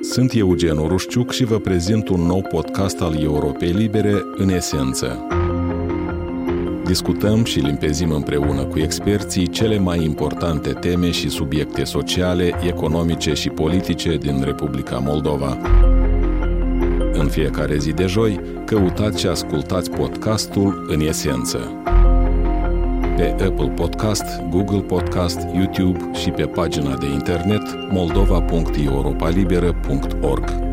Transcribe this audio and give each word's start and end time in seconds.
Sunt 0.00 0.32
Eugen 0.34 0.76
Urușciuc 0.76 1.32
și 1.32 1.44
vă 1.44 1.58
prezint 1.58 2.08
un 2.08 2.20
nou 2.20 2.42
podcast 2.42 3.00
al 3.00 3.22
Europei 3.22 3.70
Libere 3.70 4.22
în 4.36 4.48
esență. 4.48 5.26
Discutăm 6.84 7.44
și 7.44 7.58
limpezim 7.58 8.10
împreună 8.10 8.64
cu 8.64 8.78
experții 8.78 9.46
cele 9.46 9.78
mai 9.78 10.04
importante 10.04 10.72
teme 10.72 11.10
și 11.10 11.28
subiecte 11.28 11.84
sociale, 11.84 12.52
economice 12.66 13.32
și 13.32 13.48
politice 13.48 14.16
din 14.16 14.42
Republica 14.42 14.98
Moldova. 14.98 15.58
În 17.12 17.28
fiecare 17.28 17.78
zi 17.78 17.92
de 17.92 18.06
joi, 18.06 18.40
căutați 18.64 19.20
și 19.20 19.26
ascultați 19.26 19.90
podcastul 19.90 20.86
în 20.88 21.00
esență 21.00 21.72
pe 23.18 23.44
Apple 23.44 23.68
Podcast, 23.68 24.42
Google 24.50 24.80
Podcast, 24.80 25.38
YouTube 25.54 26.10
și 26.12 26.30
pe 26.30 26.46
pagina 26.46 26.96
de 26.96 27.06
internet 27.06 27.90
moldova.europalibera.org. 27.90 30.67